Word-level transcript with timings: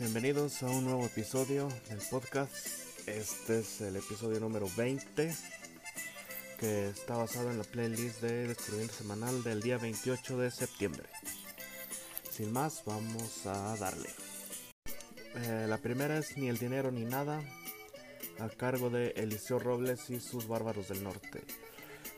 Bienvenidos 0.00 0.62
a 0.62 0.70
un 0.70 0.84
nuevo 0.84 1.04
episodio 1.06 1.66
del 1.88 1.98
podcast. 2.08 2.54
Este 3.08 3.58
es 3.58 3.80
el 3.80 3.96
episodio 3.96 4.38
número 4.38 4.68
20 4.76 5.34
que 6.60 6.88
está 6.90 7.16
basado 7.16 7.50
en 7.50 7.58
la 7.58 7.64
playlist 7.64 8.20
de 8.20 8.46
Descubrimiento 8.46 8.94
Semanal 8.94 9.42
del 9.42 9.60
día 9.60 9.76
28 9.76 10.38
de 10.38 10.52
septiembre. 10.52 11.02
Sin 12.30 12.52
más, 12.52 12.84
vamos 12.86 13.44
a 13.46 13.76
darle. 13.76 14.08
Eh, 15.34 15.66
la 15.68 15.78
primera 15.78 16.16
es 16.16 16.36
Ni 16.36 16.48
el 16.48 16.58
dinero 16.58 16.92
ni 16.92 17.04
nada, 17.04 17.42
a 18.38 18.48
cargo 18.50 18.90
de 18.90 19.08
Eliseo 19.16 19.58
Robles 19.58 20.10
y 20.10 20.20
sus 20.20 20.46
Bárbaros 20.46 20.86
del 20.86 21.02
Norte. 21.02 21.42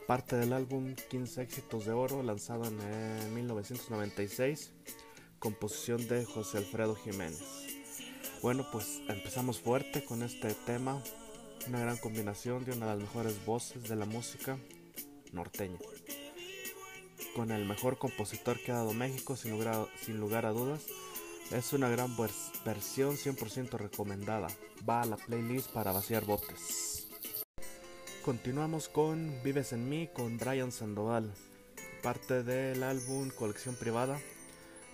Parte 0.06 0.36
del 0.36 0.52
álbum 0.52 0.94
15 1.08 1.40
éxitos 1.40 1.86
de 1.86 1.92
oro 1.92 2.22
lanzado 2.22 2.66
en 2.66 3.34
1996, 3.34 4.72
composición 5.38 6.06
de 6.08 6.26
José 6.26 6.58
Alfredo 6.58 6.94
Jiménez. 6.94 7.69
Bueno, 8.42 8.66
pues 8.72 9.02
empezamos 9.06 9.60
fuerte 9.60 10.02
con 10.02 10.22
este 10.22 10.54
tema, 10.54 11.02
una 11.68 11.78
gran 11.78 11.98
combinación 11.98 12.64
de 12.64 12.72
una 12.72 12.86
de 12.86 12.92
las 12.92 13.02
mejores 13.02 13.44
voces 13.44 13.82
de 13.86 13.96
la 13.96 14.06
música 14.06 14.56
norteña. 15.32 15.78
Con 17.36 17.50
el 17.50 17.66
mejor 17.66 17.98
compositor 17.98 18.58
que 18.58 18.72
ha 18.72 18.76
dado 18.76 18.94
México, 18.94 19.36
sin 19.36 19.50
lugar, 19.50 19.88
sin 20.00 20.18
lugar 20.18 20.46
a 20.46 20.52
dudas, 20.52 20.80
es 21.50 21.74
una 21.74 21.90
gran 21.90 22.16
versión 22.64 23.18
100% 23.18 23.72
recomendada. 23.72 24.48
Va 24.88 25.02
a 25.02 25.06
la 25.06 25.18
playlist 25.18 25.70
para 25.72 25.92
vaciar 25.92 26.24
botes. 26.24 27.08
Continuamos 28.24 28.88
con 28.88 29.42
Vives 29.42 29.74
en 29.74 29.86
mí 29.86 30.08
con 30.14 30.38
Brian 30.38 30.72
Sandoval, 30.72 31.30
parte 32.02 32.42
del 32.42 32.84
álbum 32.84 33.28
Colección 33.28 33.74
Privada, 33.74 34.18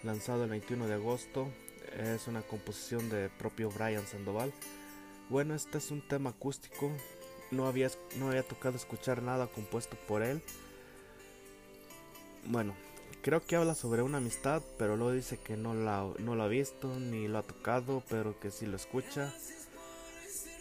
lanzado 0.02 0.42
el 0.42 0.50
21 0.50 0.88
de 0.88 0.94
agosto. 0.94 1.48
Es 1.92 2.26
una 2.26 2.42
composición 2.42 3.08
de 3.08 3.28
propio 3.28 3.70
Brian 3.70 4.06
Sandoval. 4.06 4.52
Bueno, 5.28 5.54
este 5.54 5.78
es 5.78 5.90
un 5.90 6.06
tema 6.06 6.30
acústico. 6.30 6.90
No 7.50 7.66
había, 7.66 7.90
no 8.18 8.28
había 8.28 8.42
tocado 8.42 8.76
escuchar 8.76 9.22
nada 9.22 9.46
compuesto 9.46 9.96
por 10.06 10.22
él. 10.22 10.42
Bueno, 12.44 12.74
creo 13.22 13.44
que 13.44 13.56
habla 13.56 13.74
sobre 13.74 14.02
una 14.02 14.18
amistad, 14.18 14.62
pero 14.78 14.96
luego 14.96 15.12
dice 15.12 15.38
que 15.38 15.56
no 15.56 15.74
la, 15.74 16.08
no 16.18 16.34
lo 16.34 16.42
ha 16.44 16.48
visto 16.48 16.98
ni 16.98 17.28
lo 17.28 17.38
ha 17.38 17.42
tocado, 17.42 18.02
pero 18.08 18.38
que 18.38 18.50
sí 18.50 18.66
lo 18.66 18.76
escucha. 18.76 19.34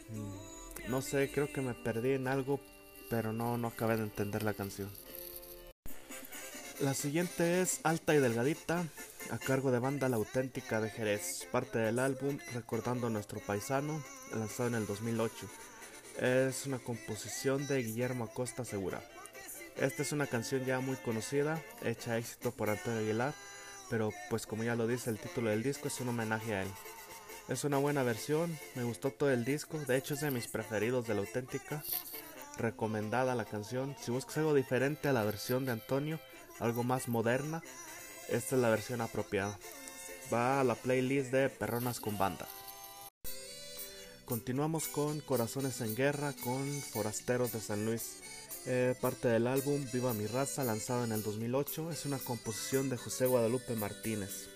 Mm, 0.10 0.90
no 0.90 1.02
sé, 1.02 1.32
creo 1.32 1.52
que 1.52 1.62
me 1.62 1.74
perdí 1.74 2.12
en 2.12 2.28
algo, 2.28 2.60
pero 3.10 3.34
no, 3.34 3.58
no 3.58 3.68
acabé 3.68 3.98
de 3.98 4.04
entender 4.04 4.44
la 4.44 4.54
canción. 4.54 4.90
La 6.82 6.94
siguiente 6.94 7.62
es 7.62 7.80
Alta 7.84 8.14
y 8.14 8.20
Delgadita, 8.20 8.84
a 9.32 9.38
cargo 9.38 9.72
de 9.72 9.80
Banda 9.80 10.10
La 10.10 10.18
Auténtica 10.18 10.82
de 10.82 10.90
Jerez, 10.90 11.48
parte 11.50 11.80
del 11.80 12.00
álbum 12.00 12.38
Recordando 12.54 13.08
a 13.08 13.10
Nuestro 13.10 13.40
Paisano, 13.40 14.04
lanzado 14.34 14.68
en 14.68 14.76
el 14.76 14.86
2008. 14.86 15.48
Es 16.20 16.66
una 16.66 16.80
composición 16.80 17.66
de 17.68 17.82
Guillermo 17.82 18.26
Acosta 18.26 18.66
Segura. 18.66 19.02
Esta 19.78 20.02
es 20.02 20.12
una 20.12 20.28
canción 20.28 20.66
ya 20.66 20.82
muy 20.82 20.98
conocida, 20.98 21.64
hecha 21.82 22.18
éxito 22.18 22.52
por 22.52 22.70
Antonio 22.70 23.00
Aguilar, 23.00 23.34
pero 23.90 24.12
pues 24.30 24.46
como 24.46 24.66
ya 24.66 24.76
lo 24.76 24.86
dice 24.86 25.10
el 25.10 25.18
título 25.18 25.52
del 25.52 25.64
disco 25.64 25.88
es 25.88 26.02
un 26.02 26.10
homenaje 26.10 26.56
a 26.56 26.64
él. 26.64 26.70
Es 27.48 27.64
una 27.64 27.78
buena 27.78 28.04
versión, 28.04 28.58
me 28.76 28.84
gustó 28.84 29.12
todo 29.12 29.32
el 29.32 29.46
disco, 29.46 29.80
de 29.80 29.96
hecho 29.96 30.16
es 30.16 30.22
de 30.22 30.32
mis 30.32 30.48
preferidos 30.48 31.08
de 31.08 31.14
la 31.14 31.22
auténtica, 31.22 31.84
recomendada 32.58 33.34
la 33.34 33.46
canción. 33.46 33.96
Si 34.02 34.12
buscas 34.12 34.40
algo 34.40 34.54
diferente 34.54 35.08
a 35.08 35.14
la 35.14 35.24
versión 35.24 35.66
de 35.66 35.72
Antonio, 35.72 36.20
algo 36.60 36.84
más 36.84 37.08
moderna, 37.08 37.62
esta 38.30 38.56
es 38.56 38.62
la 38.62 38.70
versión 38.70 39.02
apropiada. 39.02 39.58
Va 40.34 40.60
a 40.60 40.64
la 40.64 40.76
playlist 40.76 41.32
de 41.32 41.50
Perronas 41.50 42.00
con 42.00 42.18
Banda. 42.18 42.48
Continuamos 44.26 44.88
con 44.88 45.20
Corazones 45.20 45.82
en 45.82 45.96
Guerra 45.96 46.34
con 46.44 46.68
Forasteros 46.82 47.52
de 47.52 47.62
San 47.62 47.86
Luis. 47.86 48.22
Eh, 48.66 48.96
parte 49.00 49.28
del 49.28 49.46
álbum 49.46 49.86
Viva 49.94 50.16
mi 50.16 50.26
raza, 50.26 50.64
lanzado 50.64 51.04
en 51.04 51.12
el 51.12 51.22
2008, 51.22 51.92
es 51.92 52.06
una 52.08 52.18
composición 52.18 52.90
de 52.90 52.98
José 52.98 53.28
Guadalupe 53.28 53.76
Martínez. 53.76 54.50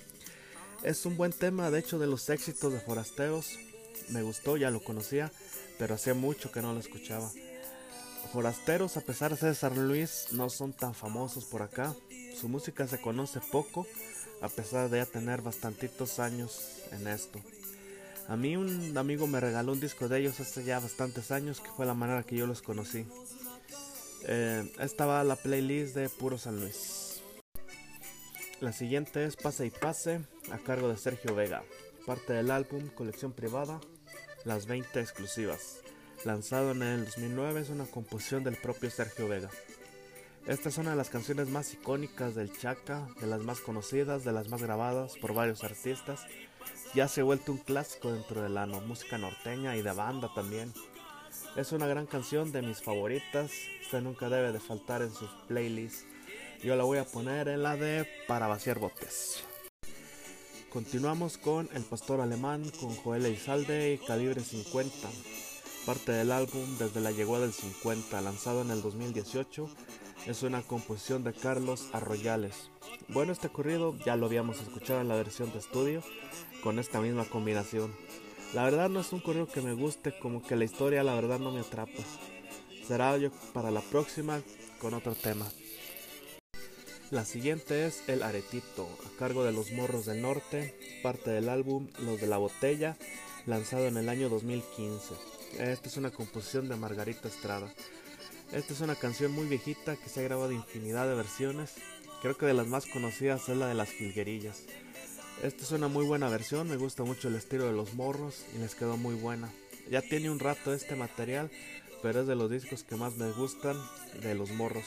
Es 0.82 1.06
un 1.06 1.18
buen 1.18 1.34
tema, 1.34 1.70
de 1.70 1.80
hecho, 1.80 2.00
de 2.00 2.08
los 2.08 2.28
éxitos 2.30 2.74
de 2.74 2.80
Forasteros. 2.80 3.60
Me 4.10 4.24
gustó, 4.24 4.58
ya 4.58 4.72
lo 4.72 4.84
conocía, 4.84 5.32
pero 5.78 5.94
hacía 5.94 6.16
mucho 6.16 6.52
que 6.52 6.64
no 6.64 6.74
lo 6.74 6.80
escuchaba. 6.80 7.30
Forasteros, 8.32 8.96
a 8.96 9.02
pesar 9.02 9.32
de 9.32 9.38
ser 9.38 9.56
San 9.56 9.88
Luis, 9.88 10.28
no 10.32 10.52
son 10.52 10.72
tan 10.72 10.94
famosos 10.94 11.46
por 11.46 11.64
acá. 11.64 11.96
Su 12.40 12.48
música 12.48 12.88
se 12.88 13.02
conoce 13.02 13.40
poco, 13.52 13.88
a 14.42 14.50
pesar 14.50 14.90
de 14.90 15.00
ya 15.00 15.06
tener 15.08 15.42
bastantitos 15.42 16.20
años 16.20 16.84
en 16.92 17.08
esto. 17.08 17.40
A 18.28 18.36
mí 18.36 18.56
un 18.56 18.96
amigo 18.96 19.26
me 19.26 19.40
regaló 19.40 19.72
un 19.72 19.80
disco 19.80 20.08
de 20.08 20.20
ellos 20.20 20.40
hace 20.40 20.64
ya 20.64 20.80
bastantes 20.80 21.32
años, 21.32 21.60
que 21.60 21.72
fue 21.72 21.88
la 21.88 21.96
manera 21.96 22.22
que 22.22 22.36
yo 22.36 22.46
los 22.46 22.62
conocí. 22.62 23.08
Eh, 24.28 24.72
esta 24.80 25.08
va 25.08 25.24
la 25.24 25.36
playlist 25.36 25.96
de 25.96 26.10
Puro 26.10 26.38
San 26.38 26.60
Luis. 26.60 27.22
La 28.60 28.74
siguiente 28.74 29.26
es 29.26 29.38
Pase 29.38 29.66
y 29.66 29.72
Pase, 29.72 30.22
a 30.52 30.60
cargo 30.60 30.88
de 30.90 30.98
Sergio 30.98 31.34
Vega, 31.34 31.64
parte 32.06 32.34
del 32.34 32.52
álbum 32.52 32.90
Colección 32.90 33.32
Privada, 33.32 33.80
Las 34.46 34.68
20 34.68 35.00
Exclusivas. 35.00 35.80
Lanzado 36.26 36.72
en 36.72 36.82
el 36.84 37.06
2009, 37.06 37.62
es 37.62 37.70
una 37.70 37.86
composición 37.86 38.44
del 38.44 38.58
propio 38.58 38.92
Sergio 38.92 39.30
Vega. 39.30 39.50
Esta 40.48 40.68
es 40.68 40.78
una 40.78 40.92
de 40.92 40.98
las 40.98 41.10
canciones 41.10 41.48
más 41.48 41.74
icónicas 41.74 42.36
del 42.36 42.52
Chaca, 42.52 43.08
de 43.22 43.28
las 43.28 43.42
más 43.42 43.62
conocidas, 43.62 44.26
de 44.26 44.34
las 44.34 44.50
más 44.50 44.62
grabadas 44.62 45.16
por 45.18 45.34
varios 45.34 45.64
artistas. 45.64 46.26
Ya 46.94 47.08
se 47.08 47.22
ha 47.22 47.24
vuelto 47.24 47.54
un 47.54 47.58
clásico 47.60 48.12
dentro 48.12 48.42
de 48.42 48.50
la 48.50 48.66
música 48.66 49.18
norteña 49.18 49.78
y 49.78 49.82
de 49.82 49.94
banda 49.94 50.30
también. 50.36 50.74
Es 51.56 51.72
una 51.72 51.88
gran 51.88 52.06
canción 52.06 52.52
de 52.52 52.64
mis 52.64 52.82
favoritas, 52.82 53.52
esta 53.82 54.02
nunca 54.02 54.28
debe 54.28 54.52
de 54.52 54.60
faltar 54.60 55.02
en 55.02 55.14
sus 55.14 55.30
playlists. 55.48 56.06
Yo 56.62 56.76
la 56.76 56.84
voy 56.84 56.98
a 56.98 57.06
poner 57.06 57.48
en 57.48 57.64
la 57.64 57.78
de 57.78 58.06
Para 58.28 58.48
vaciar 58.48 58.80
botes. 58.80 59.44
Continuamos 60.70 61.38
con 61.38 61.70
El 61.74 61.84
Pastor 61.84 62.22
Alemán 62.22 62.70
con 62.80 62.94
Joel 62.96 63.26
Izalde 63.26 63.94
y 63.94 63.98
Calibre 63.98 64.42
50, 64.42 65.10
parte 65.90 66.12
del 66.12 66.32
álbum 66.32 66.78
Desde 66.78 67.02
la 67.02 67.10
Llegada 67.10 67.40
del 67.40 67.52
50, 67.52 68.22
lanzado 68.22 68.62
en 68.62 68.70
el 68.70 68.84
2018. 68.84 69.68
Es 70.28 70.44
una 70.44 70.62
composición 70.62 71.24
de 71.24 71.34
Carlos 71.34 71.88
Arroyales. 71.94 72.70
Bueno, 73.08 73.32
este 73.32 73.50
corrido 73.50 73.98
ya 74.06 74.16
lo 74.16 74.28
habíamos 74.28 74.62
escuchado 74.62 75.02
en 75.02 75.08
la 75.08 75.16
versión 75.16 75.52
de 75.52 75.58
estudio 75.58 76.04
con 76.62 76.78
esta 76.78 77.02
misma 77.02 77.26
combinación. 77.26 77.92
La 78.54 78.66
verdad 78.66 78.88
no 78.88 79.00
es 79.00 79.12
un 79.14 79.20
correo 79.20 79.48
que 79.48 79.64
me 79.64 79.74
guste, 79.74 80.14
como 80.20 80.44
que 80.44 80.56
la 80.56 80.66
historia 80.66 81.02
la 81.02 81.16
verdad 81.16 81.40
no 81.40 81.50
me 81.50 81.62
atrapa. 81.62 82.04
Será 82.88 83.18
yo 83.18 83.32
para 83.52 83.72
la 83.72 83.82
próxima 83.82 84.44
con 84.80 84.94
otro 84.94 85.16
tema. 85.16 85.48
La 87.10 87.26
siguiente 87.26 87.88
es 87.88 88.08
El 88.08 88.22
Aretito, 88.22 88.88
a 89.08 89.18
cargo 89.18 89.44
de 89.44 89.54
Los 89.54 89.72
Morros 89.72 90.06
del 90.06 90.22
Norte, 90.22 90.78
parte 91.02 91.32
del 91.32 91.50
álbum 91.50 91.88
Los 91.98 92.22
de 92.22 92.28
la 92.28 92.38
Botella, 92.38 92.96
lanzado 93.48 93.88
en 93.88 93.98
el 93.98 94.08
año 94.08 94.30
2015. 94.30 95.39
Esta 95.58 95.90
es 95.90 95.98
una 95.98 96.12
composición 96.12 96.70
de 96.70 96.76
Margarita 96.76 97.28
Estrada. 97.28 97.68
Esta 98.52 98.74
es 98.74 98.82
una 98.82 98.96
canción 98.96 99.32
muy 99.32 99.48
viejita 99.48 99.96
que 99.96 100.10
se 100.10 100.20
ha 100.20 100.24
grabado 100.24 100.52
infinidad 100.52 101.08
de 101.08 101.16
versiones. 101.16 101.74
Creo 102.22 102.38
que 102.38 102.46
de 102.46 102.54
las 102.54 102.68
más 102.68 102.86
conocidas 102.86 103.50
es 103.50 103.58
la 103.58 103.68
de 103.68 103.74
las 103.74 103.90
jilguerillas. 103.90 104.64
Esta 105.44 105.64
es 105.64 105.72
una 105.72 105.88
muy 105.88 106.06
buena 106.06 106.30
versión, 106.30 106.70
me 106.70 106.78
gusta 106.78 107.04
mucho 107.04 107.28
el 107.28 107.36
estilo 107.36 107.66
de 107.66 107.74
los 107.74 107.94
morros 107.94 108.44
y 108.56 108.60
les 108.60 108.76
quedó 108.76 108.98
muy 108.98 109.16
buena. 109.16 109.50
Ya 109.90 110.02
tiene 110.02 110.30
un 110.30 110.40
rato 110.40 110.74
este 110.74 110.96
material, 110.96 111.50
pero 112.02 112.22
es 112.22 112.28
de 112.28 112.36
los 112.36 112.50
discos 112.50 112.84
que 112.84 112.96
más 112.96 113.16
me 113.16 113.32
gustan 113.32 113.78
de 114.22 114.36
los 114.36 114.52
morros. 114.52 114.86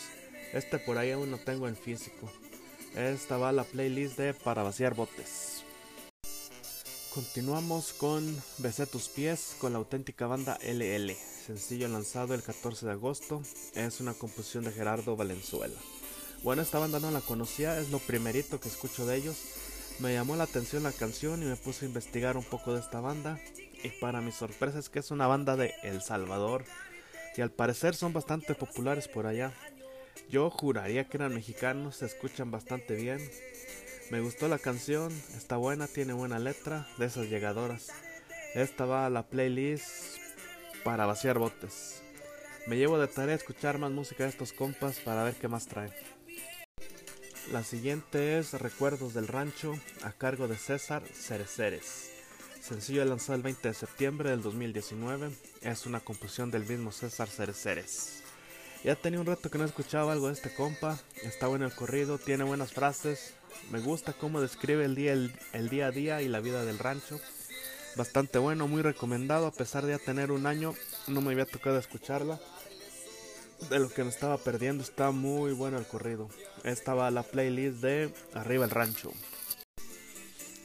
Este 0.52 0.78
por 0.78 0.98
ahí 0.98 1.10
aún 1.10 1.30
no 1.30 1.38
tengo 1.38 1.68
en 1.68 1.76
físico. 1.76 2.30
Esta 2.94 3.38
va 3.38 3.48
a 3.48 3.52
la 3.52 3.64
playlist 3.64 4.18
de 4.18 4.34
Para 4.34 4.62
vaciar 4.62 4.94
botes. 4.94 5.61
Continuamos 7.14 7.92
con 7.92 8.42
Besé 8.58 8.86
tus 8.86 9.08
pies 9.08 9.56
con 9.58 9.72
la 9.72 9.78
auténtica 9.78 10.26
banda 10.26 10.58
LL, 10.62 11.14
sencillo 11.14 11.88
lanzado 11.88 12.34
el 12.34 12.42
14 12.42 12.86
de 12.86 12.92
agosto. 12.92 13.42
Es 13.74 14.00
una 14.00 14.14
composición 14.14 14.64
de 14.64 14.72
Gerardo 14.72 15.16
Valenzuela. 15.16 15.78
Bueno, 16.42 16.62
esta 16.62 16.78
banda 16.78 17.00
no 17.00 17.10
la 17.10 17.20
conocía, 17.20 17.78
es 17.78 17.90
lo 17.90 17.98
primerito 17.98 18.60
que 18.60 18.68
escucho 18.68 19.06
de 19.06 19.16
ellos 19.16 19.36
me 19.98 20.14
llamó 20.14 20.36
la 20.36 20.44
atención 20.44 20.82
la 20.82 20.92
canción 20.92 21.42
y 21.42 21.46
me 21.46 21.56
puse 21.56 21.84
a 21.84 21.88
investigar 21.88 22.36
un 22.36 22.44
poco 22.44 22.72
de 22.72 22.80
esta 22.80 23.00
banda. 23.00 23.38
Y 23.84 23.88
para 24.00 24.20
mi 24.20 24.32
sorpresa 24.32 24.78
es 24.78 24.88
que 24.88 24.98
es 24.98 25.10
una 25.10 25.26
banda 25.26 25.56
de 25.56 25.74
El 25.82 26.02
Salvador. 26.02 26.64
Y 27.36 27.40
al 27.40 27.50
parecer 27.50 27.94
son 27.94 28.12
bastante 28.12 28.54
populares 28.54 29.06
por 29.06 29.26
allá. 29.26 29.52
Yo 30.28 30.50
juraría 30.50 31.08
que 31.08 31.18
eran 31.18 31.34
mexicanos, 31.34 31.96
se 31.96 32.06
escuchan 32.06 32.50
bastante 32.50 32.94
bien. 32.94 33.20
Me 34.12 34.20
gustó 34.20 34.46
la 34.46 34.58
canción, 34.58 35.10
está 35.38 35.56
buena, 35.56 35.86
tiene 35.86 36.12
buena 36.12 36.38
letra, 36.38 36.86
de 36.98 37.06
esas 37.06 37.30
llegadoras. 37.30 37.88
Esta 38.54 38.84
va 38.84 39.06
a 39.06 39.10
la 39.10 39.22
playlist 39.22 40.18
para 40.84 41.06
vaciar 41.06 41.38
botes. 41.38 42.02
Me 42.66 42.76
llevo 42.76 42.98
de 42.98 43.08
tarea 43.08 43.34
escuchar 43.34 43.78
más 43.78 43.90
música 43.90 44.24
de 44.24 44.28
estos 44.28 44.52
compas 44.52 44.98
para 44.98 45.24
ver 45.24 45.32
qué 45.36 45.48
más 45.48 45.66
traen. 45.66 45.94
La 47.52 47.64
siguiente 47.64 48.38
es 48.38 48.52
Recuerdos 48.52 49.14
del 49.14 49.28
Rancho 49.28 49.78
a 50.02 50.12
cargo 50.12 50.46
de 50.46 50.58
César 50.58 51.02
Cereceres. 51.10 52.10
Sencillo 52.60 53.06
lanzado 53.06 53.36
el 53.36 53.42
20 53.42 53.66
de 53.66 53.74
septiembre 53.74 54.28
del 54.28 54.42
2019. 54.42 55.30
Es 55.62 55.86
una 55.86 56.00
composición 56.00 56.50
del 56.50 56.66
mismo 56.66 56.92
César 56.92 57.28
Cereceres. 57.28 58.22
Ya 58.84 58.94
tenía 58.94 59.20
un 59.20 59.26
rato 59.26 59.50
que 59.50 59.56
no 59.56 59.64
escuchaba 59.64 60.12
algo 60.12 60.26
de 60.26 60.34
este 60.34 60.52
compa. 60.52 60.98
Está 61.22 61.46
bueno 61.46 61.64
el 61.64 61.74
corrido, 61.74 62.18
tiene 62.18 62.44
buenas 62.44 62.72
frases. 62.74 63.36
Me 63.70 63.80
gusta 63.80 64.12
cómo 64.12 64.40
describe 64.40 64.84
el 64.84 64.94
día, 64.94 65.12
el, 65.12 65.68
día 65.68 65.86
a 65.86 65.90
día 65.90 66.22
y 66.22 66.28
la 66.28 66.40
vida 66.40 66.64
del 66.64 66.78
rancho. 66.78 67.20
Bastante 67.96 68.38
bueno, 68.38 68.68
muy 68.68 68.82
recomendado. 68.82 69.46
A 69.46 69.52
pesar 69.52 69.84
de 69.84 69.92
ya 69.92 69.98
tener 69.98 70.30
un 70.32 70.46
año, 70.46 70.74
no 71.08 71.20
me 71.20 71.32
había 71.32 71.46
tocado 71.46 71.78
escucharla. 71.78 72.40
De 73.70 73.78
lo 73.78 73.88
que 73.88 74.02
me 74.02 74.10
estaba 74.10 74.38
perdiendo, 74.38 74.82
está 74.82 75.10
muy 75.10 75.52
bueno 75.52 75.78
el 75.78 75.86
corrido. 75.86 76.28
Esta 76.64 76.94
va 76.94 77.10
la 77.10 77.22
playlist 77.22 77.78
de 77.78 78.12
Arriba 78.34 78.64
el 78.64 78.70
Rancho. 78.70 79.12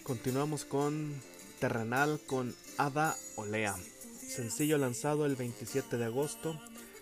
Continuamos 0.04 0.66
con 0.66 1.22
Terrenal 1.60 2.20
con 2.26 2.56
Ada 2.78 3.16
Olea. 3.36 3.76
Sencillo 4.28 4.78
lanzado 4.78 5.26
el 5.26 5.36
27 5.36 5.98
de 5.98 6.06
agosto. 6.06 6.60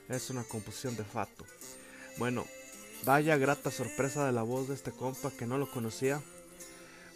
Es 0.10 0.30
una 0.30 0.44
composición 0.44 0.96
de 0.96 1.04
Fato. 1.04 1.46
Bueno, 2.18 2.46
vaya 3.06 3.38
grata 3.38 3.72
sorpresa 3.72 4.26
de 4.26 4.32
la 4.32 4.42
voz 4.42 4.68
de 4.68 4.76
este 4.76 4.92
compa 4.92 5.32
que 5.32 5.46
no 5.46 5.58
lo 5.58 5.70
conocía. 5.70 6.22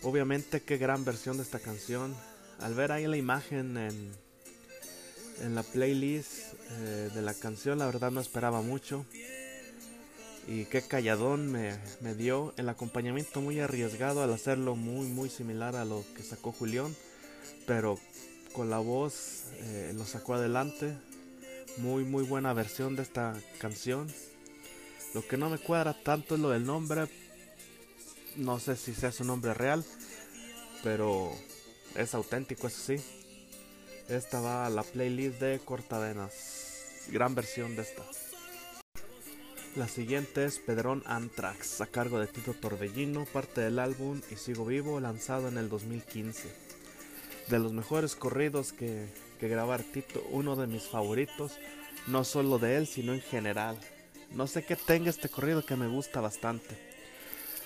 Obviamente 0.03 0.61
qué 0.61 0.77
gran 0.77 1.03
versión 1.03 1.37
de 1.37 1.43
esta 1.43 1.59
canción. 1.59 2.15
Al 2.59 2.73
ver 2.73 2.91
ahí 2.91 3.07
la 3.07 3.17
imagen 3.17 3.77
en, 3.77 5.55
la 5.55 5.63
playlist 5.63 6.53
eh, 6.71 7.09
de 7.13 7.21
la 7.21 7.33
canción, 7.33 7.79
la 7.79 7.85
verdad 7.85 8.11
no 8.11 8.21
esperaba 8.21 8.61
mucho. 8.61 9.05
Y 10.47 10.65
qué 10.65 10.81
calladón 10.81 11.51
me, 11.51 11.77
me, 12.01 12.15
dio. 12.15 12.53
El 12.57 12.69
acompañamiento 12.69 13.41
muy 13.41 13.59
arriesgado 13.59 14.23
al 14.23 14.33
hacerlo 14.33 14.75
muy 14.75 15.07
muy 15.07 15.29
similar 15.29 15.75
a 15.75 15.85
lo 15.85 16.03
que 16.15 16.23
sacó 16.23 16.51
Julián 16.51 16.95
pero 17.69 17.99
con 18.51 18.71
la 18.71 18.79
voz 18.79 19.43
eh, 19.59 19.93
lo 19.95 20.03
sacó 20.03 20.33
adelante. 20.33 20.97
Muy, 21.77 22.03
muy 22.03 22.23
buena 22.23 22.51
versión 22.51 22.95
de 22.95 23.03
esta 23.03 23.35
canción. 23.59 24.07
Lo 25.13 25.27
que 25.27 25.37
no 25.37 25.49
me 25.49 25.57
cuadra 25.57 25.93
tanto 25.93 26.35
es 26.35 26.41
lo 26.41 26.49
del 26.49 26.65
nombre. 26.65 27.07
No 28.35 28.59
sé 28.59 28.75
si 28.75 28.93
sea 28.93 29.11
su 29.11 29.23
nombre 29.23 29.53
real, 29.53 29.83
pero 30.83 31.31
es 31.95 32.13
auténtico, 32.13 32.67
eso 32.67 32.79
sí. 32.79 33.03
Esta 34.07 34.39
va 34.39 34.65
a 34.65 34.69
la 34.69 34.83
playlist 34.83 35.39
de 35.39 35.59
Cortadenas. 35.59 37.07
Gran 37.11 37.35
versión 37.35 37.75
de 37.75 37.83
esta. 37.83 38.03
La 39.75 39.87
siguiente 39.87 40.45
es 40.45 40.57
Pedrón 40.59 41.03
Anthrax, 41.05 41.81
a 41.81 41.87
cargo 41.87 42.19
de 42.19 42.27
Tito 42.27 42.53
Torbellino, 42.53 43.25
parte 43.25 43.61
del 43.61 43.77
álbum 43.77 44.19
Y 44.31 44.35
Sigo 44.35 44.65
Vivo, 44.65 44.99
lanzado 44.99 45.47
en 45.47 45.57
el 45.57 45.69
2015 45.69 46.69
de 47.49 47.59
los 47.59 47.73
mejores 47.73 48.15
corridos 48.15 48.73
que, 48.73 49.07
que 49.39 49.47
grabar 49.47 49.83
Tito, 49.83 50.23
uno 50.29 50.55
de 50.55 50.67
mis 50.67 50.83
favoritos, 50.83 51.57
no 52.07 52.23
solo 52.23 52.59
de 52.59 52.77
él, 52.77 52.87
sino 52.87 53.13
en 53.13 53.21
general. 53.21 53.77
No 54.31 54.47
sé 54.47 54.63
qué 54.63 54.75
tenga 54.75 55.09
este 55.09 55.29
corrido 55.29 55.65
que 55.65 55.75
me 55.75 55.87
gusta 55.87 56.21
bastante. 56.21 56.77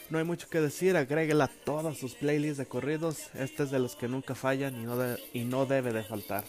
No 0.10 0.18
hay 0.18 0.24
mucho 0.24 0.50
que 0.50 0.62
decir, 0.62 0.95
agréguela 0.95 1.45
a 1.45 1.51
todas 1.65 1.98
sus 1.98 2.15
playlists 2.15 2.57
de 2.57 2.65
corridos. 2.65 3.30
Este 3.33 3.63
es 3.63 3.71
de 3.71 3.80
los 3.80 3.95
que 3.95 4.07
nunca 4.07 4.36
fallan 4.36 4.80
y 4.80 4.86
no, 4.86 4.98
y 5.33 5.44
no 5.44 5.65
debe 5.65 5.92
de 5.92 6.04
faltar. 6.04 6.44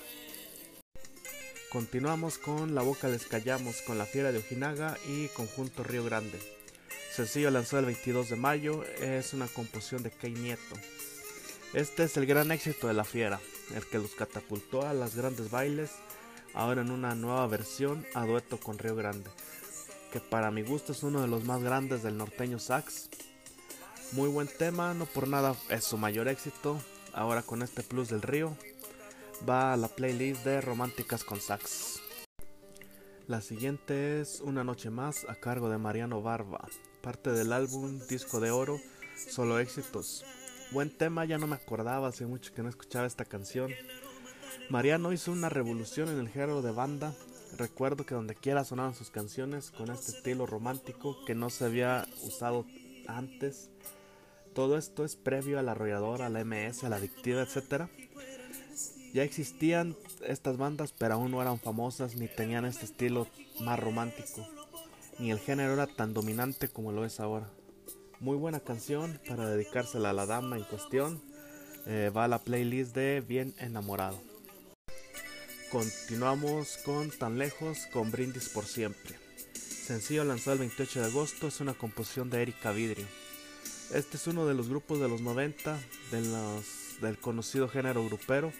Continuamos 1.71 2.39
con 2.39 2.75
La 2.75 2.83
Boca 2.83 3.09
Les 3.09 3.27
Callamos 3.27 3.83
con 3.83 3.99
La 3.99 4.07
Fiera 4.07 4.31
de 4.31 4.39
Ojinaga 4.39 4.97
y 5.09 5.27
Conjunto 5.29 5.83
Río 5.83 6.05
Grande. 6.05 6.39
Sencillo 7.13 7.51
lanzado 7.51 7.81
el 7.81 7.87
22 7.87 8.31
de 8.31 8.37
mayo, 8.37 8.85
es 9.01 9.35
una 9.35 9.49
composición 9.49 10.03
de 10.03 10.11
Key 10.13 10.33
Nieto. 10.33 10.77
Este 11.73 12.05
es 12.05 12.17
el 12.17 12.27
gran 12.27 12.53
éxito 12.53 12.87
de 12.87 12.95
La 12.95 13.05
Fiera, 13.05 13.41
el 13.75 13.85
que 13.87 13.99
los 13.99 14.15
catapultó 14.15 14.87
a 14.87 14.95
las 14.95 15.17
grandes 15.17 15.51
bailes, 15.51 15.91
ahora 16.55 16.83
en 16.83 16.93
una 16.93 17.17
nueva 17.17 17.47
versión 17.49 18.07
a 18.15 18.25
dueto 18.25 18.59
con 18.59 18.79
Río 18.79 18.95
Grande, 18.95 19.31
que 20.15 20.21
para 20.21 20.53
mi 20.53 20.63
gusto 20.63 20.93
es 20.93 21.03
uno 21.03 21.23
de 21.23 21.27
los 21.27 21.43
más 21.43 21.61
grandes 21.61 22.05
del 22.05 22.17
norteño 22.17 22.61
sax. 22.61 23.11
Muy 24.13 24.29
buen 24.29 24.47
tema, 24.47 24.95
no 24.95 25.07
por 25.07 25.27
nada 25.27 25.57
es 25.71 25.83
su 25.83 25.99
mayor 25.99 26.29
éxito, 26.29 26.81
ahora 27.13 27.43
con 27.43 27.63
este 27.63 27.83
plus 27.83 28.11
del 28.11 28.23
río, 28.23 28.57
va 29.49 29.73
a 29.73 29.77
la 29.77 29.89
playlist 29.89 30.45
de 30.45 30.61
Románticas 30.61 31.25
con 31.25 31.41
Sax. 31.41 32.01
La 33.27 33.41
siguiente 33.41 34.21
es 34.21 34.41
Una 34.41 34.63
Noche 34.63 34.89
Más 34.89 35.27
a 35.29 35.35
cargo 35.35 35.69
de 35.69 35.79
Mariano 35.79 36.23
Barba, 36.23 36.69
parte 37.01 37.33
del 37.33 37.53
álbum 37.53 37.99
Disco 38.09 38.39
de 38.39 38.53
Oro, 38.53 38.81
Solo 39.17 39.59
Éxitos. 39.59 40.25
Buen 40.71 40.97
tema, 40.97 41.25
ya 41.25 41.39
no 41.39 41.49
me 41.49 41.57
acordaba, 41.57 42.07
hace 42.07 42.25
mucho 42.25 42.55
que 42.55 42.63
no 42.63 42.69
escuchaba 42.69 43.09
esta 43.09 43.25
canción. 43.25 43.73
Mariano 44.71 45.13
hizo 45.13 45.33
una 45.33 45.49
revolución 45.49 46.09
en 46.09 46.21
el 46.21 46.29
género 46.29 46.63
de 46.63 46.71
banda. 46.71 47.13
Recuerdo 47.57 48.05
que 48.05 48.15
donde 48.15 48.35
quiera 48.35 48.65
sonaban 48.65 48.95
sus 48.95 49.11
canciones 49.11 49.71
con 49.71 49.91
este 49.91 50.11
estilo 50.11 50.47
romántico 50.47 51.17
que 51.25 51.35
no 51.35 51.51
se 51.51 51.65
había 51.65 52.07
usado 52.23 52.67
antes. 53.07 53.71
Todo 54.55 54.77
esto 54.77 55.05
es 55.05 55.15
previo 55.17 55.59
a 55.59 55.63
la 55.63 55.73
arrolladora, 55.73 56.27
a 56.27 56.31
la 56.31 56.45
MS, 56.45 56.85
a 56.85 56.89
la 56.89 56.97
adictiva, 56.97 57.43
etc. 57.43 57.89
Ya 59.13 59.23
existían 59.23 59.97
estas 60.27 60.57
bandas, 60.57 60.93
pero 60.93 61.15
aún 61.15 61.31
no 61.31 61.41
eran 61.41 61.61
famosas 61.61 62.17
ni 62.17 62.27
tenían 62.27 62.65
este 62.65 62.87
estilo 62.87 63.29
más 63.61 63.79
romántico. 63.79 64.47
Ni 65.19 65.31
el 65.31 65.39
género 65.39 65.75
era 65.75 65.87
tan 65.87 66.13
dominante 66.13 66.69
como 66.69 66.91
lo 66.91 67.05
es 67.05 67.21
ahora. 67.21 67.49
Muy 68.19 68.37
buena 68.37 68.61
canción 68.61 69.21
para 69.29 69.49
dedicársela 69.49 70.11
a 70.11 70.15
la 70.15 70.27
dama 70.27 70.57
en 70.57 70.65
cuestión. 70.65 71.23
Eh, 71.87 72.11
va 72.15 72.25
a 72.25 72.29
la 72.29 72.39
playlist 72.39 72.95
de 72.95 73.21
Bien 73.21 73.55
Enamorado. 73.59 74.34
Continuamos 75.75 76.79
con 76.85 77.11
Tan 77.11 77.37
Lejos 77.37 77.89
con 77.93 78.13
Brindis 78.13 78.49
por 78.49 78.65
Siempre. 78.65 79.19
Sencillo 79.55 80.23
lanzado 80.23 80.53
el 80.53 80.61
28 80.61 81.01
de 81.01 81.07
agosto 81.07 81.49
es 81.49 81.61
una 81.61 81.75
composición 81.75 82.31
de 82.31 82.43
Erika 82.43 82.71
Vidrio. 82.71 83.05
Este 83.93 84.17
es 84.17 84.29
uno 84.29 84.47
de 84.47 84.55
los 84.55 84.69
grupos 84.69 85.01
de 85.01 85.09
los 85.09 85.21
90 85.21 85.77
de 86.13 86.21
los, 86.21 87.01
del 87.01 87.19
conocido 87.19 87.69
género 87.69 88.05
grupero 88.05 88.53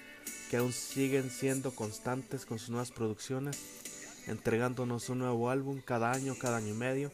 que 0.51 0.57
aún 0.57 0.73
siguen 0.73 1.31
siendo 1.31 1.73
constantes 1.73 2.47
con 2.47 2.59
sus 2.59 2.71
nuevas 2.71 2.91
producciones, 2.91 3.61
entregándonos 4.27 5.09
un 5.09 5.21
nuevo 5.21 5.51
álbum 5.51 5.81
cada 5.85 6.11
año, 6.11 6.35
cada 6.37 6.57
año 6.57 6.71
y 6.71 6.77
medio 6.77 7.13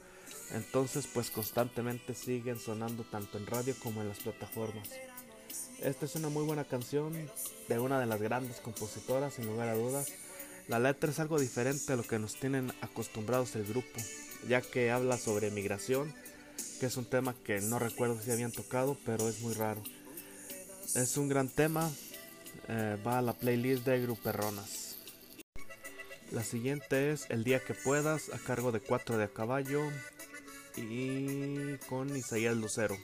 entonces 0.52 1.06
pues 1.06 1.30
constantemente 1.30 2.14
siguen 2.14 2.58
sonando 2.58 3.04
tanto 3.04 3.38
en 3.38 3.46
radio 3.46 3.74
como 3.82 4.00
en 4.00 4.08
las 4.08 4.20
plataformas. 4.20 4.88
Esta 5.82 6.04
es 6.04 6.14
una 6.14 6.28
muy 6.28 6.44
buena 6.44 6.64
canción 6.64 7.14
de 7.68 7.78
una 7.78 7.98
de 7.98 8.04
las 8.04 8.20
grandes 8.20 8.60
compositoras 8.60 9.34
sin 9.34 9.46
lugar 9.46 9.68
a 9.68 9.74
dudas. 9.74 10.12
La 10.68 10.78
letra 10.78 11.10
es 11.10 11.18
algo 11.20 11.40
diferente 11.40 11.94
a 11.94 11.96
lo 11.96 12.02
que 12.02 12.18
nos 12.18 12.34
tienen 12.34 12.70
acostumbrados 12.82 13.56
el 13.56 13.64
grupo, 13.64 13.98
ya 14.46 14.60
que 14.60 14.90
habla 14.90 15.16
sobre 15.16 15.50
migración, 15.50 16.14
que 16.80 16.86
es 16.86 16.96
un 16.98 17.06
tema 17.06 17.34
que 17.44 17.62
no 17.62 17.78
recuerdo 17.78 18.20
si 18.20 18.30
habían 18.30 18.52
tocado, 18.52 18.98
pero 19.06 19.26
es 19.26 19.40
muy 19.40 19.54
raro. 19.54 19.82
Es 20.94 21.16
un 21.16 21.28
gran 21.28 21.48
tema, 21.48 21.90
eh, 22.68 22.98
va 23.06 23.18
a 23.18 23.22
la 23.22 23.32
playlist 23.32 23.86
de 23.86 24.02
Gruperronas. 24.02 24.98
La 26.30 26.44
siguiente 26.44 27.10
es 27.10 27.24
El 27.30 27.42
día 27.42 27.60
que 27.60 27.72
puedas, 27.72 28.28
a 28.34 28.38
cargo 28.38 28.70
de 28.70 28.80
4 28.80 29.16
de 29.16 29.24
a 29.24 29.28
caballo, 29.28 29.82
y 30.76 31.78
con 31.88 32.14
Isaías 32.14 32.54
Lucero. 32.54 32.98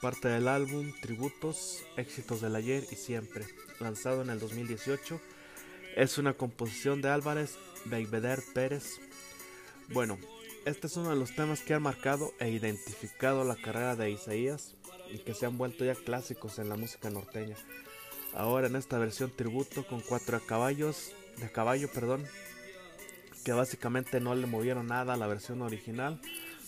Parte 0.00 0.28
del 0.28 0.46
álbum 0.48 0.92
Tributos, 1.00 1.82
Éxitos 1.96 2.40
del 2.40 2.54
Ayer 2.54 2.84
y 2.90 2.96
Siempre, 2.96 3.46
lanzado 3.80 4.22
en 4.22 4.30
el 4.30 4.38
2018. 4.38 5.20
Es 5.96 6.18
una 6.18 6.34
composición 6.34 7.00
de 7.00 7.08
Álvarez 7.08 7.56
Beibeder 7.86 8.42
Pérez. 8.54 9.00
Bueno, 9.88 10.18
este 10.66 10.86
es 10.86 10.96
uno 10.96 11.10
de 11.10 11.16
los 11.16 11.34
temas 11.34 11.60
que 11.60 11.74
han 11.74 11.82
marcado 11.82 12.32
e 12.38 12.50
identificado 12.50 13.44
la 13.44 13.56
carrera 13.56 13.96
de 13.96 14.10
Isaías 14.10 14.74
y 15.10 15.18
que 15.18 15.34
se 15.34 15.46
han 15.46 15.56
vuelto 15.56 15.84
ya 15.84 15.94
clásicos 15.94 16.58
en 16.58 16.68
la 16.68 16.76
música 16.76 17.08
norteña. 17.08 17.56
Ahora 18.34 18.66
en 18.66 18.76
esta 18.76 18.98
versión 18.98 19.30
tributo 19.30 19.86
con 19.86 20.00
cuatro 20.00 20.38
caballos, 20.44 21.12
de 21.38 21.50
caballo, 21.50 21.90
perdón, 21.90 22.24
que 23.44 23.52
básicamente 23.52 24.20
no 24.20 24.34
le 24.34 24.46
movieron 24.46 24.88
nada 24.88 25.14
a 25.14 25.16
la 25.16 25.26
versión 25.26 25.62
original 25.62 26.20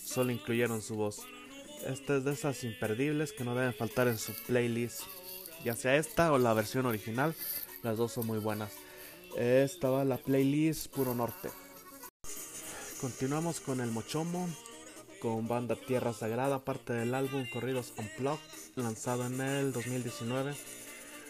solo 0.09 0.31
incluyeron 0.31 0.81
su 0.81 0.95
voz. 0.95 1.21
Esta 1.85 2.17
es 2.17 2.23
de 2.25 2.33
esas 2.33 2.63
imperdibles 2.63 3.31
que 3.31 3.43
no 3.43 3.55
deben 3.55 3.73
faltar 3.73 4.07
en 4.07 4.17
su 4.17 4.33
playlist, 4.47 5.03
ya 5.63 5.75
sea 5.75 5.95
esta 5.95 6.31
o 6.31 6.37
la 6.37 6.53
versión 6.53 6.85
original, 6.85 7.33
las 7.83 7.97
dos 7.97 8.11
son 8.11 8.27
muy 8.27 8.39
buenas. 8.39 8.71
Esta 9.37 9.89
va 9.89 10.03
la 10.03 10.17
playlist 10.17 10.91
Puro 10.91 11.15
Norte. 11.15 11.49
Continuamos 12.99 13.61
con 13.61 13.79
el 13.79 13.91
Mochomo, 13.91 14.49
con 15.21 15.47
banda 15.47 15.75
Tierra 15.75 16.11
Sagrada, 16.11 16.65
parte 16.65 16.93
del 16.93 17.15
álbum 17.15 17.45
Corridos 17.49 17.93
Unplugged, 17.97 18.39
lanzado 18.75 19.25
en 19.25 19.39
el 19.39 19.71
2019. 19.71 20.53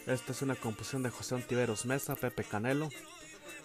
Esta 0.08 0.32
es 0.32 0.42
una 0.42 0.56
composición 0.56 1.04
de 1.04 1.12
José 1.12 1.36
Ontiveros 1.36 1.86
Mesa, 1.86 2.16
Pepe 2.16 2.44
Canelo, 2.44 2.90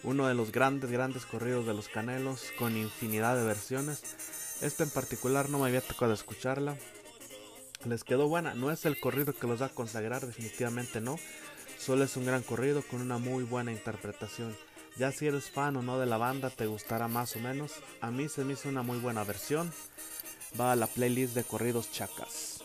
uno 0.03 0.29
de 0.29 0.35
los 0.35 0.53
grandes, 0.53 0.91
grandes 0.91 1.25
corridos 1.25 1.67
de 1.67 1.73
los 1.73 1.89
Canelos, 1.89 2.53
con 2.59 2.77
infinidad 2.77 3.37
de 3.37 3.45
versiones. 3.45 4.03
Esta 4.65 4.83
en 4.83 4.89
particular 4.89 5.51
no 5.51 5.59
me 5.59 5.67
había 5.67 5.83
tocado 5.83 6.15
escucharla. 6.15 6.79
Les 7.85 8.03
quedó 8.03 8.29
buena. 8.29 8.55
No 8.55 8.71
es 8.71 8.87
el 8.87 8.99
corrido 8.99 9.35
que 9.35 9.47
los 9.47 9.61
va 9.61 9.67
a 9.67 9.75
consagrar, 9.75 10.27
definitivamente 10.27 11.03
no. 11.03 11.19
Solo 11.79 12.05
es 12.05 12.17
un 12.17 12.25
gran 12.25 12.43
corrido 12.43 12.81
con 12.81 13.03
una 13.03 13.19
muy 13.19 13.45
buena 13.45 13.73
interpretación. 13.73 14.57
Ya 14.97 15.13
si 15.13 15.27
eres 15.27 15.51
fan 15.51 15.77
o 15.77 15.83
no 15.83 15.99
de 15.99 16.07
la 16.07 16.17
banda, 16.17 16.49
te 16.49 16.65
gustará 16.65 17.09
más 17.09 17.37
o 17.37 17.41
menos. 17.41 17.73
A 18.01 18.11
mí 18.11 18.31
se 18.31 18.43
me 18.43 18.55
hizo 18.55 18.71
una 18.71 18.83
muy 18.83 18.97
buena 18.97 19.23
versión. 19.23 19.71
Va 20.59 20.73
a 20.73 20.77
la 20.77 20.87
playlist 20.87 21.35
de 21.35 21.45
corridos 21.45 21.93
chacas. 21.93 22.63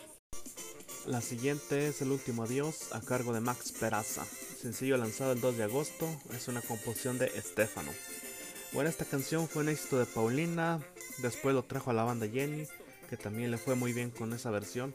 La 1.04 1.20
siguiente 1.20 1.88
es 1.88 2.00
El 2.00 2.12
último 2.12 2.44
adiós 2.44 2.94
a 2.94 3.02
cargo 3.02 3.34
de 3.34 3.40
Max 3.40 3.72
Peraza. 3.72 4.24
Sencillo 4.24 4.96
lanzado 4.96 5.32
el 5.32 5.42
2 5.42 5.58
de 5.58 5.64
agosto, 5.64 6.08
es 6.34 6.48
una 6.48 6.62
composición 6.62 7.18
de 7.18 7.26
Estefano. 7.26 7.92
Bueno, 8.72 8.88
esta 8.88 9.04
canción 9.04 9.48
fue 9.48 9.64
un 9.64 9.68
éxito 9.68 9.98
de 9.98 10.06
Paulina, 10.06 10.80
después 11.22 11.54
lo 11.54 11.62
trajo 11.64 11.90
a 11.90 11.94
la 11.94 12.04
banda 12.04 12.28
Jenny, 12.28 12.66
que 13.08 13.16
también 13.16 13.50
le 13.50 13.58
fue 13.58 13.74
muy 13.74 13.92
bien 13.92 14.10
con 14.10 14.32
esa 14.32 14.50
versión. 14.50 14.92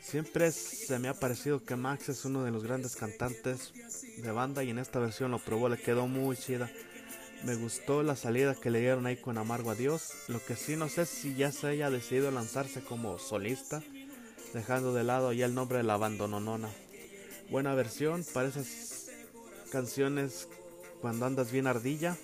Siempre 0.00 0.50
se 0.50 0.98
me 0.98 1.08
ha 1.08 1.14
parecido 1.14 1.64
que 1.64 1.76
Max 1.76 2.08
es 2.08 2.24
uno 2.24 2.42
de 2.42 2.50
los 2.50 2.64
grandes 2.64 2.96
cantantes 2.96 3.72
de 4.16 4.30
banda 4.30 4.64
y 4.64 4.70
en 4.70 4.78
esta 4.78 4.98
versión 4.98 5.30
lo 5.30 5.38
probó, 5.38 5.68
le 5.68 5.76
quedó 5.76 6.06
muy 6.06 6.36
chida. 6.36 6.70
Me 7.44 7.54
gustó 7.54 8.02
la 8.02 8.16
salida 8.16 8.54
que 8.54 8.70
le 8.70 8.80
dieron 8.80 9.06
ahí 9.06 9.16
con 9.16 9.38
Amargo 9.38 9.70
Adiós. 9.70 10.12
Lo 10.28 10.44
que 10.44 10.56
sí 10.56 10.76
no 10.76 10.88
sé 10.88 11.06
si 11.06 11.34
ya 11.34 11.52
se 11.52 11.68
haya 11.68 11.90
decidido 11.90 12.30
lanzarse 12.30 12.82
como 12.82 13.18
solista, 13.18 13.82
dejando 14.54 14.94
de 14.94 15.04
lado 15.04 15.32
ya 15.32 15.46
el 15.46 15.54
nombre 15.54 15.78
de 15.78 15.84
la 15.84 15.94
abandononona. 15.94 16.70
Buena 17.50 17.74
versión 17.74 18.24
para 18.32 18.48
esas 18.48 19.10
canciones 19.70 20.48
cuando 21.00 21.26
andas 21.26 21.50
bien 21.52 21.66
ardilla. 21.66 22.16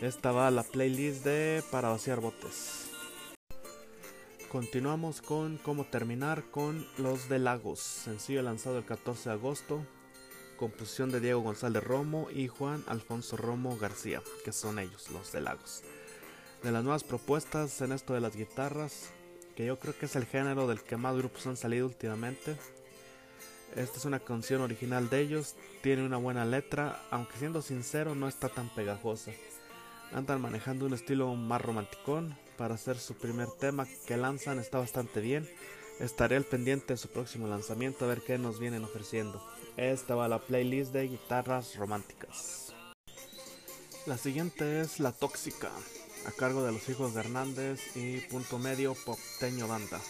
Esta 0.00 0.32
va 0.32 0.50
la 0.50 0.62
playlist 0.62 1.24
de 1.24 1.62
Para 1.70 1.90
vaciar 1.90 2.20
botes. 2.20 2.88
Continuamos 4.50 5.20
con 5.20 5.58
cómo 5.58 5.84
terminar 5.84 6.42
con 6.50 6.86
Los 6.96 7.28
de 7.28 7.38
Lagos, 7.38 7.80
sencillo 7.80 8.40
lanzado 8.40 8.78
el 8.78 8.86
14 8.86 9.28
de 9.28 9.34
agosto, 9.34 9.84
composición 10.56 11.10
de 11.10 11.20
Diego 11.20 11.42
González 11.42 11.84
Romo 11.84 12.28
y 12.34 12.48
Juan 12.48 12.82
Alfonso 12.86 13.36
Romo 13.36 13.76
García, 13.76 14.22
que 14.42 14.52
son 14.52 14.78
ellos, 14.78 15.10
Los 15.10 15.32
de 15.32 15.42
Lagos. 15.42 15.82
De 16.62 16.72
las 16.72 16.82
nuevas 16.82 17.04
propuestas 17.04 17.78
en 17.82 17.92
esto 17.92 18.14
de 18.14 18.22
las 18.22 18.34
guitarras, 18.34 19.10
que 19.54 19.66
yo 19.66 19.78
creo 19.78 19.98
que 19.98 20.06
es 20.06 20.16
el 20.16 20.24
género 20.24 20.66
del 20.66 20.80
que 20.80 20.96
más 20.96 21.14
grupos 21.14 21.46
han 21.46 21.58
salido 21.58 21.84
últimamente. 21.86 22.56
Esta 23.76 23.98
es 23.98 24.06
una 24.06 24.18
canción 24.18 24.62
original 24.62 25.10
de 25.10 25.20
ellos, 25.20 25.56
tiene 25.82 26.06
una 26.06 26.16
buena 26.16 26.46
letra, 26.46 27.02
aunque 27.10 27.36
siendo 27.36 27.60
sincero 27.60 28.14
no 28.14 28.28
está 28.28 28.48
tan 28.48 28.70
pegajosa. 28.70 29.32
Andan 30.12 30.40
manejando 30.40 30.86
un 30.86 30.94
estilo 30.94 31.34
más 31.34 31.62
romanticón, 31.62 32.36
para 32.60 32.74
hacer 32.74 32.98
su 32.98 33.14
primer 33.14 33.48
tema 33.52 33.86
que 34.06 34.18
lanzan 34.18 34.58
está 34.58 34.78
bastante 34.78 35.20
bien. 35.20 35.48
Estaré 35.98 36.36
al 36.36 36.44
pendiente 36.44 36.92
de 36.92 36.96
su 36.98 37.08
próximo 37.08 37.46
lanzamiento 37.46 38.04
a 38.04 38.08
ver 38.08 38.20
qué 38.20 38.36
nos 38.36 38.58
vienen 38.58 38.84
ofreciendo. 38.84 39.42
Esta 39.78 40.14
va 40.14 40.26
a 40.26 40.28
la 40.28 40.40
playlist 40.40 40.92
de 40.92 41.08
guitarras 41.08 41.76
románticas. 41.76 42.74
La 44.04 44.18
siguiente 44.18 44.82
es 44.82 45.00
La 45.00 45.12
Tóxica, 45.12 45.70
a 46.26 46.32
cargo 46.32 46.62
de 46.64 46.72
los 46.72 46.88
hijos 46.88 47.14
de 47.14 47.20
Hernández 47.20 47.80
y 47.96 48.18
Punto 48.28 48.58
Medio 48.58 48.94
Popteño 49.06 49.66
Banda. 49.66 50.00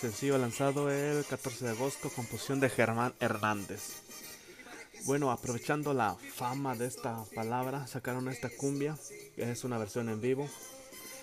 Sencillo 0.00 0.38
lanzado 0.38 0.90
el 0.90 1.24
14 1.26 1.66
de 1.66 1.70
agosto, 1.72 2.08
composición 2.08 2.60
de 2.60 2.70
Germán 2.70 3.12
Hernández. 3.20 4.02
Bueno, 5.04 5.32
aprovechando 5.32 5.92
la 5.92 6.14
fama 6.14 6.76
de 6.76 6.86
esta 6.86 7.24
palabra, 7.34 7.88
sacaron 7.88 8.28
esta 8.28 8.48
cumbia, 8.48 8.96
es 9.36 9.64
una 9.64 9.76
versión 9.76 10.08
en 10.08 10.20
vivo, 10.20 10.48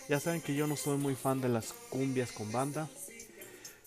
ya 0.10 0.20
saben 0.20 0.42
que 0.42 0.54
yo 0.54 0.68
no 0.68 0.76
soy 0.76 0.98
muy 0.98 1.16
fan 1.16 1.40
de 1.40 1.48
las 1.48 1.72
cumbias 1.90 2.34
con 2.34 2.52
banda. 2.52 2.90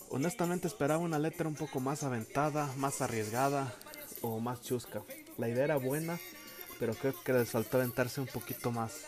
Honestamente 0.09 0.67
esperaba 0.67 1.03
una 1.03 1.19
letra 1.19 1.47
un 1.47 1.57
poco 1.57 1.79
más 1.79 2.05
aventada, 2.05 2.73
más 2.79 3.03
arriesgada 3.03 3.75
o 4.23 4.41
más 4.41 4.63
chusca. 4.63 5.03
La 5.37 5.51
idea 5.51 5.65
era 5.65 5.77
buena, 5.77 6.19
pero 6.79 6.95
creo 6.95 7.15
que 7.23 7.35
les 7.35 7.51
faltó 7.51 7.77
aventarse 7.77 8.21
un 8.21 8.29
poquito 8.29 8.71
más. 8.71 9.01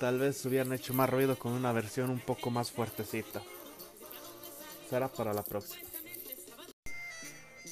Tal 0.00 0.18
vez 0.18 0.44
hubieran 0.44 0.74
hecho 0.74 0.92
más 0.92 1.08
ruido 1.08 1.38
con 1.38 1.52
una 1.52 1.72
versión 1.72 2.10
un 2.10 2.20
poco 2.20 2.50
más 2.50 2.70
fuertecita. 2.70 3.42
Será 4.90 5.08
para 5.08 5.32
la 5.32 5.42
próxima. 5.42 5.93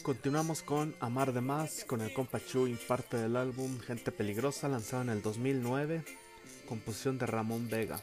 Continuamos 0.02 0.62
con 0.64 0.96
Amar 0.98 1.32
de 1.32 1.40
Más, 1.40 1.84
con 1.84 2.00
el 2.00 2.12
compa 2.12 2.44
Chuy, 2.44 2.74
parte 2.74 3.16
del 3.16 3.36
álbum 3.36 3.78
Gente 3.78 4.10
Peligrosa, 4.10 4.68
lanzado 4.68 5.02
en 5.02 5.10
el 5.10 5.22
2009, 5.22 6.02
composición 6.68 7.18
de 7.18 7.26
Ramón 7.26 7.68
Vega. 7.70 8.00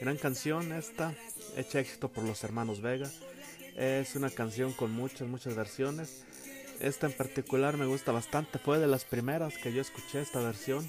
Gran 0.00 0.18
canción 0.18 0.72
esta, 0.72 1.14
hecha 1.56 1.80
éxito 1.80 2.12
por 2.12 2.22
los 2.22 2.44
hermanos 2.44 2.80
Vega. 2.80 3.10
Es 3.74 4.14
una 4.14 4.30
canción 4.30 4.72
con 4.72 4.92
muchas, 4.92 5.26
muchas 5.26 5.56
versiones. 5.56 6.22
Esta 6.78 7.06
en 7.06 7.12
particular 7.12 7.76
me 7.76 7.86
gusta 7.86 8.12
bastante, 8.12 8.60
fue 8.60 8.78
de 8.78 8.86
las 8.86 9.04
primeras 9.04 9.58
que 9.58 9.72
yo 9.72 9.80
escuché 9.80 10.20
esta 10.20 10.38
versión. 10.38 10.88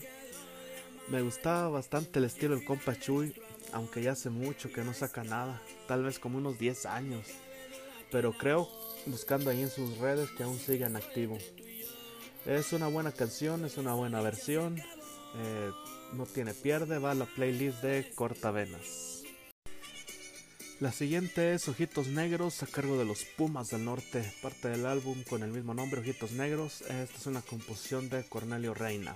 Me 1.08 1.24
gustaba 1.24 1.70
bastante 1.70 2.20
el 2.20 2.26
estilo 2.26 2.56
del 2.56 2.64
compa 2.64 2.96
Chuy, 2.96 3.34
aunque 3.74 4.04
ya 4.04 4.12
hace 4.12 4.30
mucho 4.30 4.72
que 4.72 4.84
no 4.84 4.94
saca 4.94 5.24
nada, 5.24 5.60
tal 5.88 6.04
vez 6.04 6.20
como 6.20 6.38
unos 6.38 6.60
10 6.60 6.86
años. 6.86 7.26
Pero 8.12 8.34
creo, 8.34 8.70
buscando 9.06 9.50
ahí 9.50 9.62
en 9.62 9.70
sus 9.70 9.98
redes, 9.98 10.30
que 10.32 10.44
aún 10.44 10.60
sigue 10.60 10.86
en 10.86 10.96
activo. 10.96 11.38
Es 12.46 12.72
una 12.72 12.88
buena 12.88 13.12
canción, 13.12 13.66
es 13.66 13.78
una 13.78 13.94
buena 13.94 14.22
versión. 14.22 14.78
Eh, 14.80 15.72
no 16.14 16.26
tiene 16.26 16.54
pierde, 16.54 17.00
va 17.00 17.12
a 17.12 17.16
la 17.16 17.26
playlist 17.26 17.82
de 17.82 18.12
Cortavenas. 18.16 19.24
La 20.80 20.92
siguiente 20.92 21.54
es 21.54 21.68
Ojitos 21.68 22.08
Negros 22.08 22.62
a 22.62 22.68
cargo 22.68 23.00
de 23.00 23.06
los 23.06 23.26
Pumas 23.26 23.70
del 23.70 23.84
Norte, 23.84 24.32
parte 24.44 24.70
del 24.70 24.86
álbum 24.86 25.24
con 25.28 25.42
el 25.42 25.52
mismo 25.52 25.74
nombre, 25.74 26.02
Ojitos 26.02 26.34
Negros. 26.34 26.82
Esta 26.82 27.18
es 27.18 27.26
una 27.26 27.42
composición 27.42 28.10
de 28.10 28.24
Cornelio 28.30 28.76
Reina. 28.76 29.16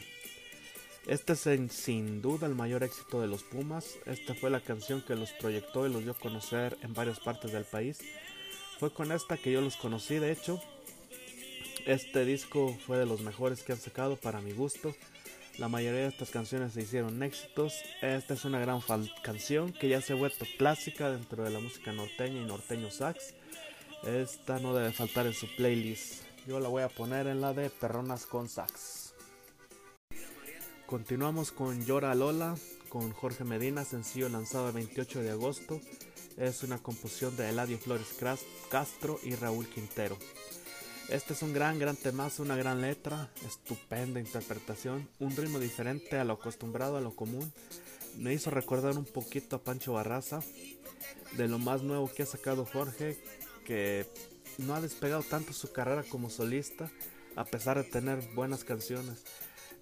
Este 1.06 1.34
es 1.34 1.72
sin 1.72 2.22
duda 2.22 2.48
el 2.48 2.56
mayor 2.56 2.84
éxito 2.84 3.22
de 3.22 3.28
los 3.28 3.44
Pumas. 3.44 3.98
Esta 4.06 4.34
fue 4.34 4.50
la 4.50 4.62
canción 4.62 5.04
que 5.06 5.16
los 5.16 5.32
proyectó 5.34 5.88
y 5.88 5.94
los 5.94 6.04
dio 6.04 6.14
a 6.14 6.18
conocer 6.18 6.78
en 6.82 6.94
varias 6.94 7.20
partes 7.20 7.52
del 7.52 7.66
país. 7.66 8.00
Fue 8.82 8.92
con 8.92 9.12
esta 9.12 9.38
que 9.38 9.52
yo 9.52 9.62
los 9.62 9.76
conocí, 9.76 10.18
de 10.18 10.32
hecho. 10.32 10.60
Este 11.86 12.26
disco 12.26 12.76
fue 12.88 12.98
de 12.98 13.06
los 13.06 13.22
mejores 13.22 13.62
que 13.62 13.74
han 13.74 13.80
sacado 13.80 14.16
para 14.16 14.42
mi 14.42 14.54
gusto. 14.54 14.96
La 15.60 15.68
mayoría 15.68 16.02
de 16.02 16.08
estas 16.08 16.32
canciones 16.32 16.74
se 16.74 16.82
hicieron 16.82 17.22
éxitos. 17.22 17.76
Esta 18.02 18.34
es 18.34 18.44
una 18.44 18.60
gran 18.60 18.82
canción 19.22 19.72
que 19.72 19.88
ya 19.88 20.02
se 20.02 20.14
ha 20.14 20.16
vuelto 20.16 20.48
clásica 20.58 21.12
dentro 21.12 21.44
de 21.44 21.52
la 21.52 21.60
música 21.60 21.94
norteña 21.94 22.42
y 22.42 22.46
norteño 22.46 22.90
sax. 22.90 23.36
Esta 24.04 24.58
no 24.58 24.74
debe 24.74 24.92
faltar 24.92 25.28
en 25.28 25.36
su 25.36 25.46
playlist. 25.56 26.24
Yo 26.48 26.60
la 26.60 26.68
voy 26.68 26.82
a 26.82 26.90
poner 26.90 27.28
en 27.28 27.40
la 27.40 27.54
de 27.54 27.70
Perronas 27.70 28.26
con 28.26 28.50
sax. 28.50 29.14
Continuamos 30.88 31.52
con 31.52 31.86
Llora 31.86 32.16
Lola 32.16 32.56
con 32.90 33.12
Jorge 33.12 33.44
Medina, 33.44 33.86
sencillo 33.86 34.28
lanzado 34.28 34.70
el 34.70 34.74
28 34.74 35.22
de 35.22 35.30
agosto. 35.30 35.80
Es 36.38 36.64
una 36.64 36.78
composición 36.78 37.36
de 37.36 37.50
Eladio 37.50 37.78
Flores 37.78 38.16
Castro 38.70 39.20
y 39.24 39.36
Raúl 39.36 39.68
Quintero. 39.68 40.18
Este 41.10 41.34
es 41.34 41.42
un 41.42 41.54
gran, 41.54 41.78
gran 41.78 41.96
temazo, 41.96 42.42
una 42.42 42.56
gran 42.56 42.82
letra, 42.82 43.30
estupenda 43.46 44.20
interpretación, 44.20 45.10
un 45.20 45.36
ritmo 45.36 45.60
diferente 45.60 46.18
a 46.18 46.24
lo 46.24 46.34
acostumbrado, 46.34 46.98
a 46.98 47.02
lo 47.02 47.16
común. 47.16 47.52
Me 48.18 48.34
hizo 48.34 48.50
recordar 48.50 48.98
un 48.98 49.06
poquito 49.06 49.58
a 49.58 49.64
Pancho 49.64 49.94
Barraza, 49.94 50.42
de 51.38 51.48
lo 51.48 51.60
más 51.60 51.84
nuevo 51.84 52.10
que 52.12 52.24
ha 52.24 52.26
sacado 52.26 52.66
Jorge, 52.66 53.22
que 53.66 54.06
no 54.58 54.74
ha 54.74 54.82
despegado 54.82 55.24
tanto 55.24 55.54
su 55.54 55.72
carrera 55.72 56.04
como 56.04 56.30
solista, 56.30 56.90
a 57.36 57.46
pesar 57.46 57.78
de 57.78 57.84
tener 57.84 58.22
buenas 58.34 58.64
canciones. 58.64 59.24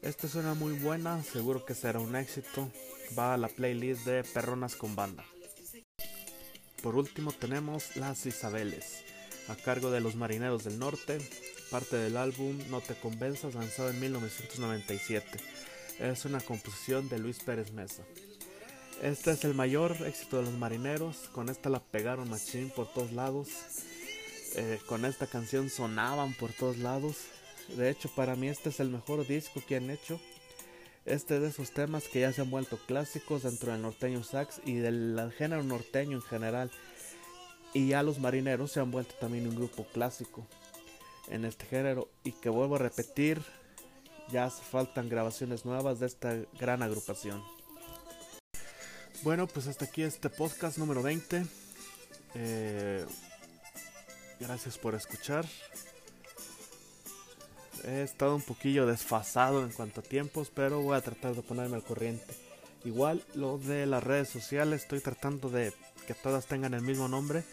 Esta 0.02 0.28
suena 0.28 0.54
muy 0.56 0.74
buena, 0.74 1.24
seguro 1.24 1.66
que 1.66 1.76
será 1.76 2.00
un 2.00 2.16
éxito. 2.16 2.72
Va 3.18 3.34
a 3.34 3.38
la 3.38 3.50
playlist 3.50 4.06
de 4.06 4.24
Perronas 4.24 4.76
con 4.76 4.96
Banda. 4.96 5.26
Por 6.82 6.96
último 6.96 7.32
tenemos 7.34 7.96
Las 7.98 8.26
Isabeles 8.26 9.04
a 9.50 9.56
cargo 9.56 9.92
de 9.92 10.00
los 10.00 10.16
Marineros 10.16 10.64
del 10.64 10.80
Norte, 10.80 11.18
parte 11.72 11.98
del 11.98 12.16
álbum 12.18 12.58
No 12.70 12.82
te 12.82 12.96
convenzas 12.96 13.56
lanzado 13.56 13.90
en 13.90 14.00
1997. 14.00 15.40
Es 16.00 16.26
una 16.26 16.40
composición 16.40 17.10
de 17.10 17.20
Luis 17.20 17.40
Pérez 17.40 17.74
Mesa. 17.74 18.04
Este 19.02 19.32
es 19.32 19.44
el 19.44 19.56
mayor 19.56 19.96
éxito 20.06 20.38
de 20.38 20.44
los 20.44 20.54
marineros, 20.54 21.30
con 21.32 21.50
esta 21.50 21.70
la 21.70 21.80
pegaron 21.80 22.30
machín 22.30 22.70
por 22.70 22.92
todos 22.92 23.14
lados, 23.14 23.48
eh, 24.56 24.78
con 24.88 25.06
esta 25.06 25.26
canción 25.26 25.70
sonaban 25.70 26.34
por 26.34 26.52
todos 26.52 26.78
lados, 26.80 27.16
de 27.78 27.90
hecho 27.90 28.10
para 28.14 28.36
mí 28.36 28.50
este 28.50 28.70
es 28.70 28.82
el 28.82 28.90
mejor 28.90 29.26
disco 29.26 29.62
que 29.66 29.78
han 29.78 29.90
hecho, 29.90 30.20
este 31.10 31.40
de 31.40 31.50
esos 31.50 31.72
temas 31.72 32.08
que 32.08 32.22
ya 32.22 32.32
se 32.32 32.42
han 32.42 32.52
vuelto 32.52 32.78
clásicos 32.88 33.44
dentro 33.44 33.72
del 33.72 33.82
norteño 33.82 34.24
sax 34.24 34.62
y 34.66 34.76
del 34.76 35.34
género 35.38 35.64
norteño 35.64 36.18
en 36.18 36.24
general, 36.24 36.72
y 37.74 37.90
ya 37.90 38.04
los 38.04 38.20
marineros 38.20 38.72
se 38.72 38.80
han 38.80 38.92
vuelto 38.92 39.14
también 39.16 39.48
un 39.48 39.56
grupo 39.56 39.86
clásico 39.86 40.48
en 41.30 41.46
este 41.46 41.66
género. 41.66 42.10
Y 42.24 42.32
que 42.32 42.50
vuelvo 42.50 42.76
a 42.76 42.80
repetir, 42.80 43.42
ya 44.32 44.50
faltan 44.50 45.10
grabaciones 45.10 45.66
nuevas 45.66 46.00
de 46.00 46.08
esta 46.08 46.36
gran 46.60 46.82
agrupación. 46.82 47.44
Bueno, 49.22 49.48
pues 49.48 49.68
hasta 49.68 49.86
aquí 49.86 50.02
este 50.02 50.30
podcast 50.30 50.78
número 50.78 51.04
20. 51.04 51.46
Eh, 52.36 53.06
gracias 54.40 54.78
por 54.78 54.96
escuchar. 54.96 55.46
He 57.90 58.04
estado 58.04 58.36
un 58.36 58.44
poquillo 58.44 58.86
desfasado 58.86 59.64
en 59.64 59.72
cuanto 59.72 60.02
a 60.02 60.04
tiempos, 60.04 60.52
pero 60.54 60.80
voy 60.80 60.96
a 60.96 61.02
tratar 61.02 61.34
de 61.34 61.42
ponerme 61.42 61.76
al 61.76 61.84
corriente. 61.84 62.36
Igual 62.86 63.24
lo 63.34 63.58
de 63.58 63.88
las 63.88 64.04
redes 64.04 64.30
sociales, 64.30 64.84
estoy 64.84 65.00
tratando 65.00 65.50
de 65.50 65.74
que 66.06 66.14
todas 66.14 66.46
tengan 66.46 66.76
el 66.76 66.84
mismo 66.84 67.08
nombre. 67.08 67.44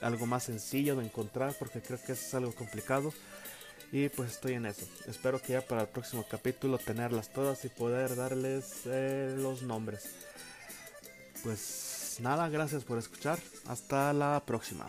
Algo 0.00 0.26
más 0.26 0.44
sencillo 0.44 0.96
de 0.96 1.04
encontrar 1.04 1.54
porque 1.60 1.80
creo 1.80 2.02
que 2.04 2.12
es 2.12 2.34
algo 2.34 2.52
complicado. 2.52 3.12
Y 3.92 4.08
pues 4.08 4.32
estoy 4.32 4.54
en 4.54 4.66
eso. 4.66 4.84
Espero 5.06 5.40
que 5.40 5.52
ya 5.52 5.60
para 5.60 5.82
el 5.82 5.88
próximo 5.88 6.24
capítulo 6.28 6.78
tenerlas 6.78 7.32
todas 7.32 7.64
y 7.64 7.68
poder 7.68 8.16
darles 8.16 8.82
eh, 8.86 9.32
los 9.38 9.62
nombres. 9.62 10.10
Pues 11.44 12.16
nada, 12.20 12.48
gracias 12.48 12.82
por 12.82 12.98
escuchar. 12.98 13.38
Hasta 13.66 14.12
la 14.12 14.42
próxima. 14.44 14.88